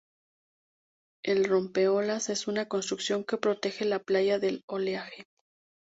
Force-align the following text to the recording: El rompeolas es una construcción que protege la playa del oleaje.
El 1.23 1.45
rompeolas 1.45 2.29
es 2.29 2.47
una 2.47 2.67
construcción 2.67 3.23
que 3.23 3.37
protege 3.37 3.85
la 3.85 3.99
playa 3.99 4.39
del 4.39 4.63
oleaje. 4.67 5.27